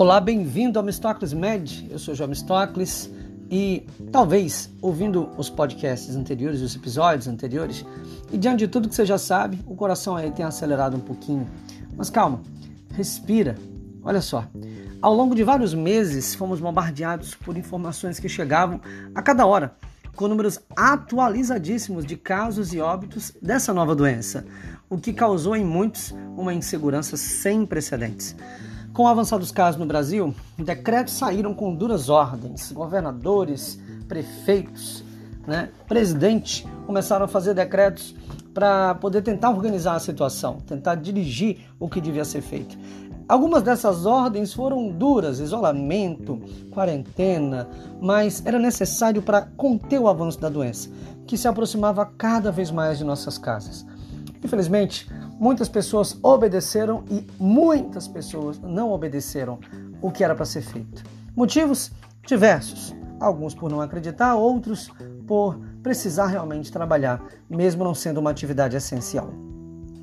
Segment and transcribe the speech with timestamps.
[0.00, 1.86] Olá, bem-vindo ao Mistocles Med.
[1.90, 3.10] Eu sou João Mistocles
[3.50, 7.84] e talvez ouvindo os podcasts anteriores, os episódios anteriores,
[8.32, 11.46] e diante de tudo que você já sabe, o coração aí tem acelerado um pouquinho.
[11.98, 12.40] Mas calma,
[12.94, 13.58] respira.
[14.02, 14.46] Olha só,
[15.02, 18.80] ao longo de vários meses fomos bombardeados por informações que chegavam
[19.14, 19.76] a cada hora,
[20.16, 24.46] com números atualizadíssimos de casos e óbitos dessa nova doença,
[24.88, 28.34] o que causou em muitos uma insegurança sem precedentes.
[29.00, 32.70] Com o avançar dos casos no Brasil, decretos saíram com duras ordens.
[32.70, 35.02] Governadores, prefeitos,
[35.46, 38.14] né, presidente começaram a fazer decretos
[38.52, 42.76] para poder tentar organizar a situação, tentar dirigir o que devia ser feito.
[43.26, 46.38] Algumas dessas ordens foram duras, isolamento,
[46.70, 47.70] quarentena,
[48.02, 50.90] mas era necessário para conter o avanço da doença,
[51.26, 53.86] que se aproximava cada vez mais de nossas casas.
[54.44, 55.08] Infelizmente,
[55.40, 59.58] muitas pessoas obedeceram e muitas pessoas não obedeceram
[60.02, 61.02] o que era para ser feito.
[61.34, 61.90] Motivos
[62.26, 64.90] diversos, alguns por não acreditar, outros
[65.26, 69.32] por precisar realmente trabalhar, mesmo não sendo uma atividade essencial.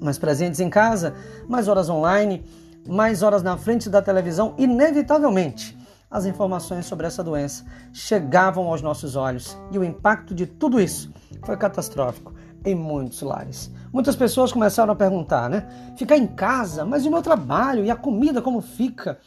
[0.00, 1.14] Mais presentes em casa,
[1.48, 2.44] mais horas online,
[2.86, 5.76] mais horas na frente da televisão, inevitavelmente
[6.08, 11.12] as informações sobre essa doença chegavam aos nossos olhos e o impacto de tudo isso
[11.44, 12.32] foi catastrófico
[12.64, 13.70] em muitos lares.
[13.92, 15.66] Muitas pessoas começaram a perguntar, né?
[15.96, 17.84] Ficar em casa, mas e o meu trabalho?
[17.84, 19.18] E a comida como fica?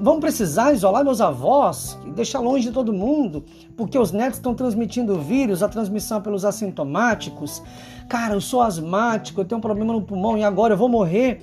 [0.00, 3.44] Vão precisar isolar meus avós deixar longe de todo mundo,
[3.76, 7.62] porque os netos estão transmitindo o vírus, a transmissão pelos assintomáticos.
[8.08, 11.42] Cara, eu sou asmático, eu tenho um problema no pulmão e agora eu vou morrer.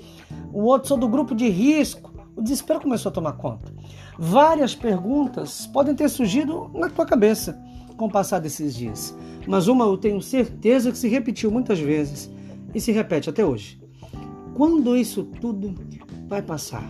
[0.53, 2.11] O outro sou do grupo de risco.
[2.35, 3.73] O desespero começou a tomar conta.
[4.17, 7.57] Várias perguntas podem ter surgido na tua cabeça
[7.97, 9.17] com o passar desses dias.
[9.47, 12.31] Mas uma eu tenho certeza que se repetiu muitas vezes
[12.73, 13.81] e se repete até hoje.
[14.53, 15.73] Quando isso tudo
[16.27, 16.83] vai passar?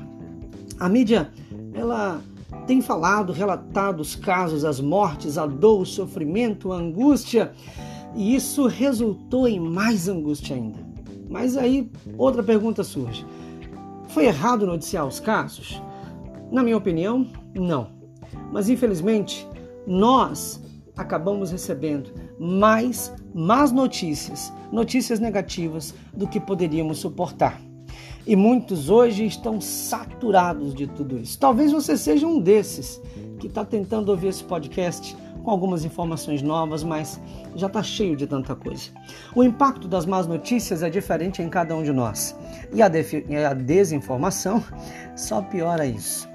[0.79, 1.31] A mídia,
[1.73, 2.21] ela
[2.65, 7.51] tem falado, relatado os casos, as mortes, a dor, o sofrimento, a angústia,
[8.15, 10.79] e isso resultou em mais angústia ainda.
[11.29, 13.25] Mas aí outra pergunta surge:
[14.07, 15.81] foi errado noticiar os casos?
[16.51, 17.89] Na minha opinião, não.
[18.51, 19.47] Mas infelizmente,
[19.85, 20.61] nós
[20.97, 27.61] acabamos recebendo mais más notícias, notícias negativas do que poderíamos suportar.
[28.25, 31.39] E muitos hoje estão saturados de tudo isso.
[31.39, 33.01] Talvez você seja um desses
[33.39, 37.21] que está tentando ouvir esse podcast com algumas informações novas, mas
[37.55, 38.89] já está cheio de tanta coisa.
[39.33, 42.35] O impacto das más notícias é diferente em cada um de nós.
[42.73, 42.91] E a,
[43.29, 44.61] e a desinformação
[45.15, 46.27] só piora isso.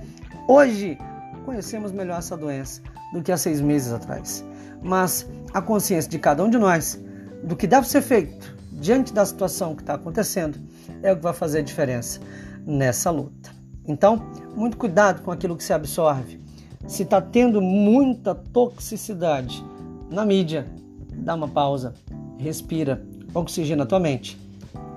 [0.49, 0.97] Hoje
[1.45, 2.81] conhecemos melhor essa doença
[3.13, 4.45] do que há seis meses atrás
[4.83, 7.01] mas a consciência de cada um de nós
[7.45, 10.59] do que deve ser feito diante da situação que está acontecendo
[11.03, 12.21] é o que vai fazer a diferença
[12.67, 13.51] nessa luta.
[13.87, 14.21] Então,
[14.57, 16.41] muito cuidado com aquilo que se absorve.
[16.87, 19.65] Se está tendo muita toxicidade
[20.11, 20.67] na mídia,
[21.15, 21.95] dá uma pausa,
[22.39, 24.39] respira, oxigena a tua mente,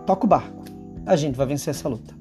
[0.06, 0.66] toca o barco.
[1.06, 2.14] A gente vai vencer essa luta.